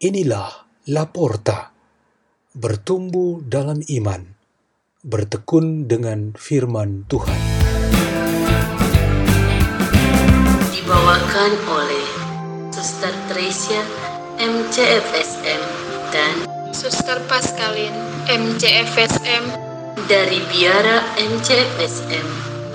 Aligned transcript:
Inilah 0.00 0.48
Laporta, 0.88 1.76
bertumbuh 2.56 3.44
dalam 3.44 3.84
iman, 3.84 4.32
bertekun 5.04 5.92
dengan 5.92 6.32
firman 6.32 7.04
Tuhan. 7.04 7.36
Dibawakan 10.72 11.52
oleh 11.68 12.08
Suster 12.72 13.12
Tresia 13.28 13.84
MCFSM 14.40 15.62
dan 16.16 16.48
Suster 16.72 17.20
Paskalin 17.28 17.92
MCFSM 18.24 19.52
dari 20.08 20.40
Biara 20.48 21.04
MCFSM 21.20 22.24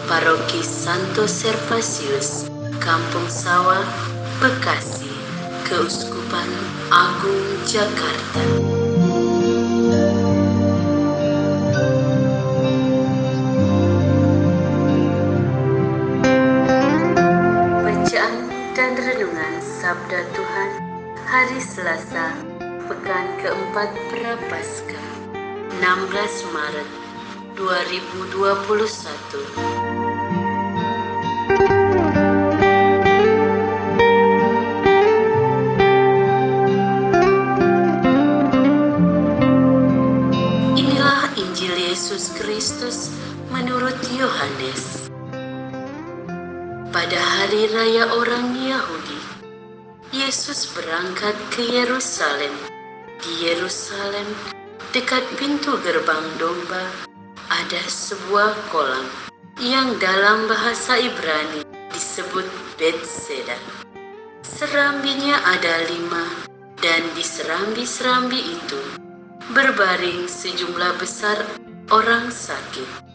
Paroki 0.05 0.61
Santo 0.61 1.25
Servasius 1.25 2.45
Kampung 2.77 3.25
Sawah 3.25 3.81
Bekasi 4.37 5.04
Keuskupan 5.65 6.45
Agung 6.93 7.41
Jakarta. 7.65 8.41
Bacaan 17.81 18.35
dan 18.77 18.93
Renungan 18.93 19.57
Sabda 19.57 20.21
Tuhan 20.37 20.69
Hari 21.25 21.57
Selasa 21.57 22.37
Pekan 22.85 23.25
keempat 23.41 23.89
Prapaskah 24.13 25.09
16 25.81 26.53
Maret 26.53 26.89
2021 27.57 29.74
hari 47.25 47.65
raya 47.73 48.05
orang 48.13 48.53
Yahudi, 48.53 49.17
Yesus 50.13 50.69
berangkat 50.77 51.33
ke 51.49 51.65
Yerusalem. 51.65 52.53
Di 53.17 53.49
Yerusalem, 53.49 54.29
dekat 54.93 55.25
pintu 55.33 55.73
gerbang 55.81 56.21
domba, 56.37 56.85
ada 57.49 57.81
sebuah 57.89 58.53
kolam 58.69 59.09
yang 59.57 59.97
dalam 59.97 60.45
bahasa 60.45 61.01
Ibrani 61.01 61.65
disebut 61.89 62.45
Bethesda. 62.77 63.57
Serambinya 64.45 65.41
ada 65.49 65.81
lima, 65.89 66.29
dan 66.77 67.01
di 67.17 67.25
serambi-serambi 67.25 68.61
itu 68.61 68.81
berbaring 69.57 70.29
sejumlah 70.29 71.01
besar 71.01 71.41
orang 71.89 72.29
sakit. 72.29 73.14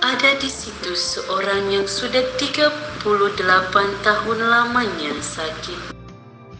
Ada 0.00 0.40
di 0.40 0.48
situ 0.48 0.96
seorang 0.96 1.68
yang 1.68 1.84
sudah 1.84 2.24
38 2.40 3.04
tahun 4.00 4.38
lamanya 4.40 5.12
sakit. 5.20 5.92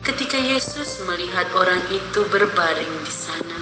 Ketika 0.04 0.36
Yesus 0.36 1.00
melihat 1.08 1.48
orang 1.56 1.80
itu 1.88 2.26
berbaring 2.28 2.92
di 3.06 3.14
sana, 3.14 3.56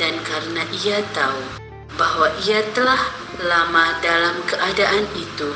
dan 0.00 0.18
karena 0.26 0.66
ia 0.82 1.04
tahu 1.14 1.42
bahwa 1.94 2.32
ia 2.42 2.64
telah 2.74 2.98
lama 3.38 3.94
dalam 4.02 4.34
keadaan 4.50 5.06
itu, 5.14 5.54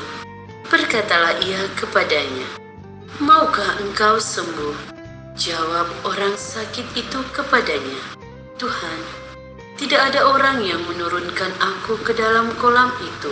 berkatalah 0.71 1.35
ia 1.43 1.67
kepadanya, 1.75 2.47
Maukah 3.19 3.77
engkau 3.83 4.21
sembuh? 4.23 4.95
Jawab 5.33 5.89
orang 6.05 6.37
sakit 6.37 6.93
itu 6.93 7.19
kepadanya, 7.33 8.01
Tuhan, 8.61 9.22
tidak 9.93 10.09
ada 10.09 10.25
orang 10.25 10.57
yang 10.65 10.81
menurunkan 10.89 11.53
aku 11.61 12.01
ke 12.01 12.17
dalam 12.17 12.49
kolam 12.57 12.89
itu 12.97 13.29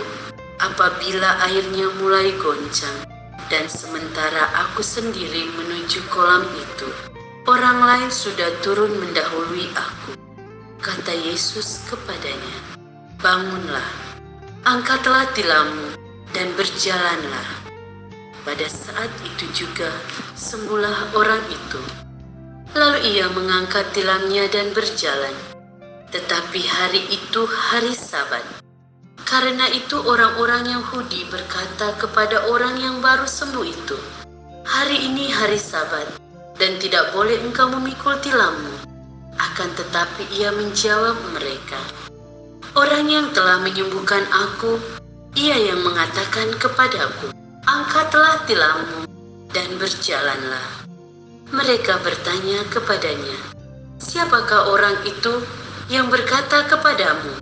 apabila 0.62 1.42
airnya 1.50 1.90
mulai 1.98 2.30
goncang. 2.38 3.02
Dan 3.50 3.66
sementara 3.66 4.46
aku 4.54 4.78
sendiri 4.78 5.50
menuju 5.58 6.06
kolam 6.06 6.46
itu 6.54 6.86
orang 7.50 7.82
lain 7.82 8.10
sudah 8.14 8.46
turun 8.62 8.94
mendahului 8.94 9.74
aku 9.74 10.14
kata 10.78 11.10
Yesus 11.26 11.82
kepadanya. 11.90 12.78
Bangunlah 13.18 13.90
angkatlah 14.62 15.34
tilammu 15.34 15.98
dan 16.30 16.46
berjalanlah. 16.54 17.48
Pada 18.46 18.70
saat 18.70 19.10
itu 19.26 19.66
juga 19.66 19.90
sembuhlah 20.38 21.10
orang 21.18 21.42
itu. 21.50 21.82
Lalu 22.78 23.18
ia 23.18 23.26
mengangkat 23.34 23.90
tilamnya 23.98 24.46
dan 24.46 24.70
berjalan. 24.70 25.51
Tetapi 26.12 26.60
hari 26.68 27.08
itu 27.08 27.48
hari 27.48 27.96
Sabat. 27.96 28.44
Karena 29.24 29.64
itu 29.72 29.96
orang-orang 29.96 30.68
Yahudi 30.68 31.24
berkata 31.32 31.96
kepada 31.96 32.52
orang 32.52 32.76
yang 32.76 33.00
baru 33.00 33.24
sembuh 33.24 33.64
itu, 33.64 33.96
"Hari 34.68 35.08
ini 35.08 35.32
hari 35.32 35.56
Sabat 35.56 36.04
dan 36.60 36.76
tidak 36.84 37.16
boleh 37.16 37.40
engkau 37.40 37.72
memikul 37.72 38.12
tilammu." 38.20 38.76
Akan 39.40 39.72
tetapi 39.72 40.28
ia 40.36 40.52
menjawab 40.52 41.16
mereka, 41.32 41.80
"Orang 42.76 43.08
yang 43.08 43.32
telah 43.32 43.64
menyembuhkan 43.64 44.28
aku, 44.28 44.76
ia 45.32 45.56
yang 45.56 45.80
mengatakan 45.80 46.52
kepadaku, 46.60 47.32
angkatlah 47.64 48.36
tilammu 48.44 49.08
dan 49.56 49.80
berjalanlah." 49.80 50.84
Mereka 51.56 52.04
bertanya 52.04 52.68
kepadanya, 52.68 53.40
"Siapakah 53.96 54.68
orang 54.68 55.00
itu 55.08 55.40
yang 55.92 56.08
berkata 56.08 56.64
kepadamu, 56.72 57.36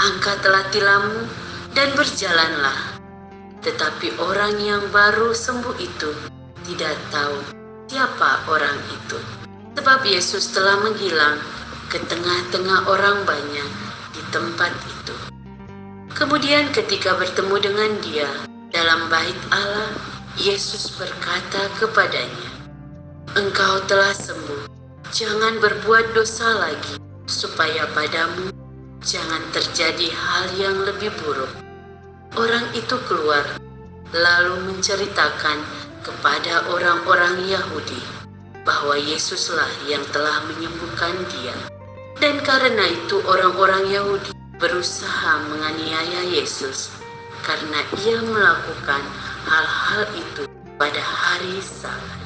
'Angkatlah 0.00 0.72
tilammu 0.72 1.28
dan 1.76 1.92
berjalanlah'?" 1.92 2.96
Tetapi 3.60 4.16
orang 4.16 4.56
yang 4.56 4.88
baru 4.88 5.36
sembuh 5.36 5.76
itu 5.76 6.08
tidak 6.64 6.96
tahu 7.12 7.44
siapa 7.92 8.48
orang 8.48 8.80
itu, 8.88 9.20
sebab 9.76 10.00
Yesus 10.08 10.48
telah 10.56 10.80
menghilang 10.80 11.36
ke 11.92 12.00
tengah-tengah 12.08 12.88
orang 12.88 13.28
banyak 13.28 13.68
di 14.16 14.22
tempat 14.32 14.72
itu. 14.88 15.12
Kemudian, 16.16 16.72
ketika 16.72 17.20
bertemu 17.20 17.56
dengan 17.60 17.90
Dia 18.00 18.30
dalam 18.72 19.12
Bait 19.12 19.36
Allah, 19.52 19.92
Yesus 20.40 20.96
berkata 20.96 21.68
kepadanya, 21.76 22.50
engkau 23.36 23.82
telah 23.90 24.14
sembuh. 24.14 24.70
Jangan 25.10 25.58
berbuat 25.58 26.14
dosa 26.14 26.46
lagi, 26.62 27.02
supaya 27.30 27.86
padamu 27.94 28.50
jangan 29.06 29.40
terjadi 29.54 30.10
hal 30.10 30.44
yang 30.58 30.76
lebih 30.82 31.14
buruk. 31.22 31.54
Orang 32.34 32.66
itu 32.74 32.98
keluar, 33.06 33.46
lalu 34.10 34.74
menceritakan 34.74 35.62
kepada 36.02 36.66
orang-orang 36.74 37.46
Yahudi 37.46 38.02
bahwa 38.66 38.98
Yesuslah 38.98 39.70
yang 39.86 40.02
telah 40.10 40.42
menyembuhkan 40.50 41.14
dia. 41.30 41.54
Dan 42.18 42.42
karena 42.44 42.84
itu 42.90 43.22
orang-orang 43.24 43.88
Yahudi 43.88 44.34
berusaha 44.60 45.40
menganiaya 45.48 46.20
Yesus 46.28 46.92
karena 47.40 47.80
ia 48.04 48.20
melakukan 48.20 49.00
hal-hal 49.48 50.04
itu 50.12 50.44
pada 50.76 51.00
hari 51.00 51.56
Sabat. 51.64 52.20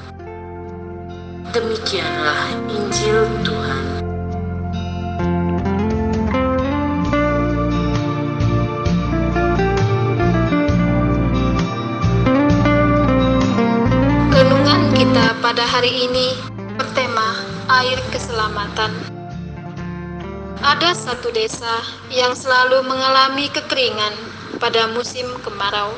Demikianlah 1.55 2.51
Injil 2.67 3.31
Tuhan. 3.47 3.94
Hari 15.75 16.07
ini 16.07 16.39
bertema 16.79 17.35
air 17.67 17.99
keselamatan. 18.15 18.95
Ada 20.63 20.95
satu 20.95 21.35
desa 21.35 21.83
yang 22.15 22.31
selalu 22.39 22.87
mengalami 22.87 23.51
kekeringan 23.51 24.15
pada 24.63 24.87
musim 24.95 25.27
kemarau. 25.43 25.91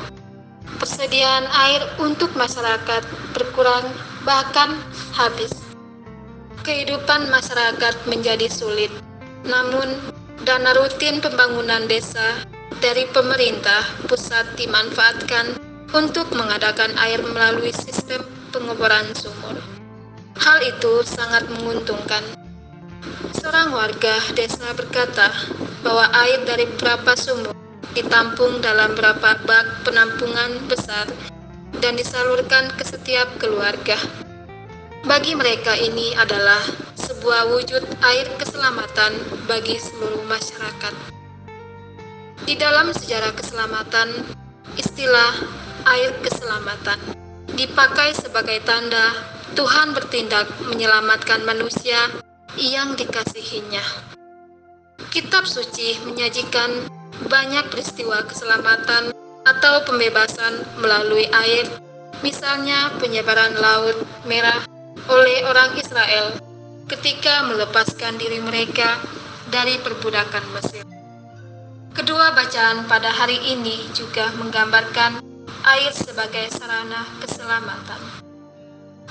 Persediaan 0.81 1.45
air 1.53 1.85
untuk 2.01 2.33
masyarakat 2.33 3.05
berkurang 3.37 3.85
bahkan 4.25 4.81
habis. 5.13 5.53
Kehidupan 6.65 7.29
masyarakat 7.29 8.01
menjadi 8.09 8.49
sulit. 8.49 8.89
Namun, 9.45 9.93
dana 10.41 10.73
rutin 10.73 11.21
pembangunan 11.21 11.85
desa 11.85 12.33
dari 12.81 13.05
pemerintah 13.13 13.85
pusat 14.09 14.57
dimanfaatkan 14.57 15.53
untuk 15.93 16.33
mengadakan 16.33 16.97
air 16.97 17.21
melalui 17.21 17.69
sistem 17.77 18.25
pengeboran 18.51 19.05
sumur. 19.17 19.57
Hal 20.37 20.59
itu 20.63 21.01
sangat 21.03 21.49
menguntungkan. 21.49 22.23
Seorang 23.35 23.73
warga 23.73 24.15
desa 24.37 24.69
berkata 24.77 25.33
bahwa 25.81 26.05
air 26.25 26.45
dari 26.45 26.69
beberapa 26.69 27.17
sumur 27.17 27.57
ditampung 27.97 28.61
dalam 28.61 28.93
beberapa 28.93 29.33
bak 29.41 29.81
penampungan 29.81 30.61
besar 30.69 31.09
dan 31.81 31.97
disalurkan 31.97 32.69
ke 32.77 32.83
setiap 32.85 33.25
keluarga. 33.41 33.97
Bagi 35.07 35.33
mereka 35.33 35.73
ini 35.73 36.13
adalah 36.13 36.61
sebuah 36.99 37.49
wujud 37.57 37.83
air 38.03 38.27
keselamatan 38.37 39.15
bagi 39.49 39.79
seluruh 39.79 40.21
masyarakat. 40.29 40.93
Di 42.45 42.53
dalam 42.59 42.91
sejarah 42.93 43.33
keselamatan, 43.33 44.23
istilah 44.77 45.33
air 45.87 46.11
keselamatan 46.21 47.26
dipakai 47.57 48.13
sebagai 48.13 48.61
tanda 48.61 49.17
Tuhan 49.57 49.97
bertindak 49.97 50.45
menyelamatkan 50.69 51.41
manusia 51.41 51.97
yang 52.61 52.93
dikasihinya. 52.93 53.81
Kitab 55.09 55.49
suci 55.49 55.97
menyajikan 56.05 56.85
banyak 57.25 57.65
peristiwa 57.73 58.21
keselamatan 58.29 59.09
atau 59.49 59.81
pembebasan 59.89 60.61
melalui 60.77 61.25
air, 61.33 61.65
misalnya 62.21 62.93
penyebaran 63.01 63.57
Laut 63.57 64.05
Merah 64.29 64.61
oleh 65.09 65.41
orang 65.49 65.73
Israel 65.81 66.37
ketika 66.85 67.41
melepaskan 67.49 68.21
diri 68.21 68.37
mereka 68.37 69.01
dari 69.49 69.81
perbudakan 69.81 70.45
Mesir. 70.53 70.85
Kedua 71.97 72.37
bacaan 72.37 72.85
pada 72.85 73.09
hari 73.09 73.41
ini 73.57 73.89
juga 73.97 74.29
menggambarkan 74.37 75.26
air 75.67 75.91
sebagai 75.91 76.47
sarana 76.55 77.03
keselamatan. 77.19 77.99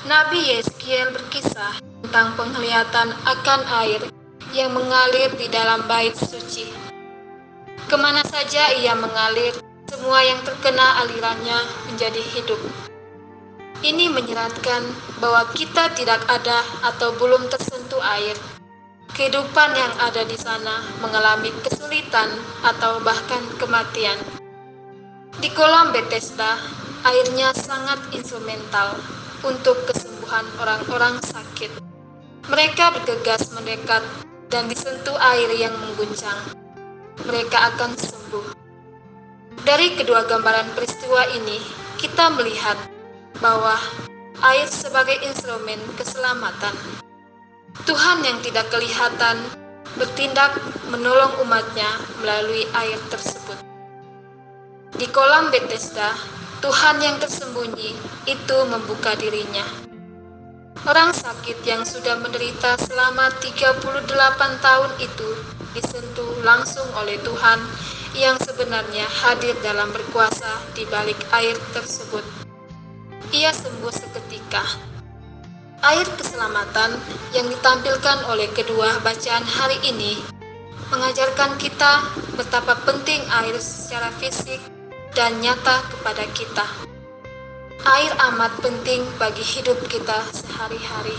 Nabi 0.09 0.57
Yeskiel 0.57 1.13
berkisah 1.13 1.85
tentang 2.01 2.33
penglihatan 2.41 3.13
akan 3.29 3.61
air 3.85 4.01
yang 4.57 4.73
mengalir 4.73 5.37
di 5.37 5.53
dalam 5.53 5.85
bait 5.85 6.17
suci. 6.17 6.65
Ke 7.87 7.97
mana 8.01 8.25
saja 8.25 8.73
ia 8.73 8.97
mengalir, 8.97 9.53
semua 9.85 10.25
yang 10.25 10.41
terkena 10.49 11.05
alirannya 11.05 11.61
menjadi 11.93 12.23
hidup. 12.35 12.61
Ini 13.85 14.09
menyeratkan 14.09 14.81
bahwa 15.21 15.53
kita 15.53 15.93
tidak 15.93 16.25
ada 16.25 16.65
atau 16.89 17.13
belum 17.21 17.53
tersentuh 17.53 18.01
air. 18.17 18.35
Kehidupan 19.13 19.71
yang 19.77 19.93
ada 20.01 20.25
di 20.25 20.37
sana 20.41 20.81
mengalami 21.05 21.53
kesulitan 21.61 22.33
atau 22.65 23.01
bahkan 23.05 23.45
kematian. 23.61 24.36
Di 25.37 25.53
kolam 25.53 25.93
Bethesda, 25.93 26.57
airnya 27.05 27.53
sangat 27.53 28.09
instrumental 28.17 28.97
untuk 29.45 29.77
kesembuhan 29.85 30.49
orang-orang 30.57 31.21
sakit. 31.21 31.77
Mereka 32.49 32.97
bergegas 32.97 33.53
mendekat 33.53 34.01
dan 34.49 34.65
disentuh 34.65 35.13
air 35.21 35.53
yang 35.53 35.77
mengguncang. 35.77 36.41
Mereka 37.29 37.53
akan 37.53 37.93
sembuh. 38.01 38.57
Dari 39.61 39.93
kedua 39.93 40.25
gambaran 40.25 40.73
peristiwa 40.73 41.29
ini, 41.37 41.61
kita 42.01 42.33
melihat 42.33 42.81
bahwa 43.37 43.77
air 44.41 44.65
sebagai 44.73 45.21
instrumen 45.21 45.77
keselamatan. 46.01 46.73
Tuhan 47.85 48.25
yang 48.25 48.41
tidak 48.41 48.73
kelihatan 48.73 49.37
bertindak 50.01 50.57
menolong 50.89 51.45
umatnya 51.45 51.93
melalui 52.25 52.65
air 52.73 52.97
tersebut. 53.13 53.76
Di 54.97 55.05
kolam 55.13 55.53
Bethesda, 55.53 56.17
Tuhan 56.65 56.97
yang 57.05 57.21
tersembunyi 57.21 57.93
itu 58.25 58.59
membuka 58.65 59.13
dirinya. 59.21 59.65
Orang 60.89 61.13
sakit 61.13 61.61
yang 61.69 61.85
sudah 61.85 62.17
menderita 62.17 62.81
selama 62.81 63.29
38 63.45 63.85
tahun 64.65 64.91
itu 64.97 65.31
disentuh 65.77 66.41
langsung 66.41 66.89
oleh 66.97 67.21
Tuhan 67.21 67.61
yang 68.17 68.41
sebenarnya 68.41 69.05
hadir 69.05 69.53
dalam 69.61 69.93
berkuasa 69.93 70.65
di 70.73 70.89
balik 70.89 71.21
air 71.37 71.61
tersebut 71.77 72.25
ia 73.35 73.51
sembuh 73.51 73.93
seketika. 73.93 74.65
Air 75.85 76.09
keselamatan 76.17 76.97
yang 77.37 77.47
ditampilkan 77.53 78.33
oleh 78.33 78.49
kedua 78.55 78.97
bacaan 79.05 79.45
hari 79.45 79.77
ini 79.85 80.17
mengajarkan 80.89 81.59
kita 81.61 82.07
betapa 82.39 82.79
penting 82.87 83.21
air 83.29 83.59
secara 83.61 84.09
fisik 84.17 84.76
dan 85.17 85.41
nyata 85.41 85.81
kepada 85.89 86.29
kita. 86.37 86.69
Air 87.89 88.13
amat 88.29 88.53
penting 88.61 89.01
bagi 89.17 89.41
hidup 89.41 89.81
kita 89.89 90.21
sehari-hari. 90.29 91.17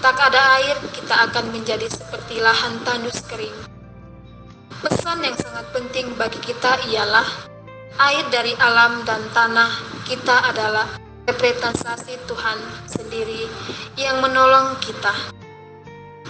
Tak 0.00 0.16
ada 0.16 0.40
air, 0.56 0.80
kita 0.96 1.28
akan 1.28 1.52
menjadi 1.52 1.84
seperti 1.92 2.40
lahan 2.40 2.80
tandus 2.88 3.20
kering. 3.28 3.52
Pesan 4.80 5.20
yang 5.20 5.36
sangat 5.36 5.68
penting 5.76 6.16
bagi 6.16 6.40
kita 6.40 6.80
ialah 6.88 7.28
air 8.08 8.24
dari 8.32 8.56
alam 8.56 9.04
dan 9.04 9.20
tanah 9.36 9.68
kita 10.08 10.48
adalah 10.48 10.88
representasi 11.28 12.16
Tuhan 12.24 12.56
sendiri 12.88 13.44
yang 14.00 14.24
menolong 14.24 14.80
kita. 14.80 15.12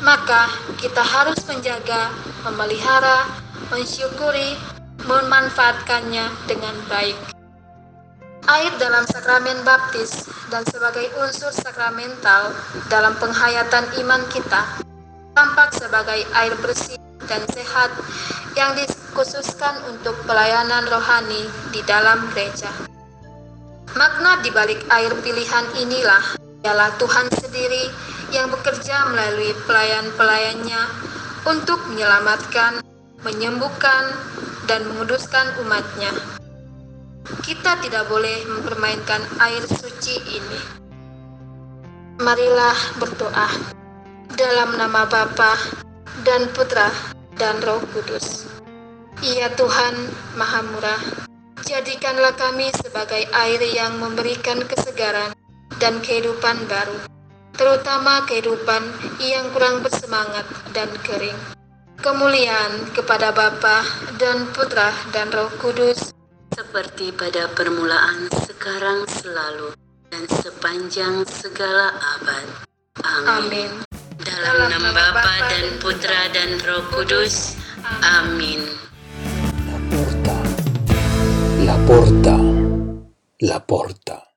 Maka 0.03 0.51
kita 0.83 1.07
harus 1.07 1.39
menjaga, 1.47 2.11
memelihara, 2.43 3.31
mensyukuri, 3.71 4.59
memanfaatkannya 5.08 6.26
dengan 6.49 6.76
baik. 6.88 7.17
Air 8.49 8.73
dalam 8.81 9.05
sakramen 9.06 9.62
baptis 9.62 10.26
dan 10.49 10.64
sebagai 10.67 11.06
unsur 11.20 11.52
sakramental 11.52 12.56
dalam 12.88 13.14
penghayatan 13.20 13.85
iman 14.02 14.25
kita 14.32 14.64
tampak 15.37 15.70
sebagai 15.76 16.26
air 16.35 16.55
bersih 16.58 16.99
dan 17.31 17.41
sehat 17.55 17.94
yang 18.58 18.75
dikhususkan 18.75 19.79
untuk 19.87 20.19
pelayanan 20.26 20.82
rohani 20.91 21.47
di 21.70 21.81
dalam 21.87 22.26
gereja. 22.35 22.69
Makna 23.94 24.43
di 24.43 24.50
balik 24.50 24.82
air 24.91 25.11
pilihan 25.23 25.67
inilah 25.79 26.38
ialah 26.67 26.91
Tuhan 26.99 27.26
sendiri 27.41 27.91
yang 28.31 28.50
bekerja 28.52 29.11
melalui 29.11 29.50
pelayan-pelayannya 29.67 30.82
untuk 31.49 31.81
menyelamatkan, 31.91 32.85
menyembuhkan, 33.25 34.14
dan 34.71 34.87
menguduskan 34.87 35.59
umatnya. 35.67 36.15
Kita 37.43 37.83
tidak 37.83 38.07
boleh 38.07 38.47
mempermainkan 38.47 39.19
air 39.43 39.67
suci 39.67 40.15
ini. 40.31 40.61
Marilah 42.23 42.79
berdoa 43.03 43.51
dalam 44.39 44.79
nama 44.79 45.11
Bapa 45.11 45.59
dan 46.23 46.47
Putra 46.55 46.87
dan 47.35 47.59
Roh 47.67 47.83
Kudus. 47.91 48.47
Ya 49.27 49.50
Tuhan, 49.59 49.95
Maha 50.39 50.62
Murah, 50.62 51.03
jadikanlah 51.67 52.39
kami 52.39 52.71
sebagai 52.79 53.27
air 53.35 53.61
yang 53.75 53.99
memberikan 53.99 54.62
kesegaran 54.71 55.35
dan 55.83 55.99
kehidupan 55.99 56.71
baru, 56.71 57.11
terutama 57.59 58.23
kehidupan 58.31 58.87
yang 59.19 59.50
kurang 59.50 59.83
bersemangat 59.83 60.47
dan 60.71 60.89
kering. 61.03 61.60
Kemuliaan 62.00 62.97
kepada 62.97 63.28
Bapa 63.28 63.85
dan 64.16 64.49
Putra 64.57 64.88
dan 65.12 65.28
Roh 65.37 65.52
Kudus, 65.61 66.16
seperti 66.49 67.12
pada 67.12 67.45
permulaan, 67.52 68.25
sekarang, 68.49 69.04
selalu, 69.04 69.76
dan 70.09 70.25
sepanjang 70.40 71.28
segala 71.28 71.92
abad. 72.16 72.47
Amin. 73.04 73.28
Amin. 73.28 73.71
Dalam 74.16 74.73
nama 74.73 74.90
Bapa 74.97 75.45
dan 75.52 75.76
Putra 75.76 76.33
dan 76.33 76.57
Roh 76.64 76.88
Kudus. 76.88 77.61
Amin. 78.00 78.64
La 79.69 79.76
porta, 79.92 80.37
la 81.61 81.76
porta, 81.85 82.37
la 83.45 83.59
porta. 83.61 84.30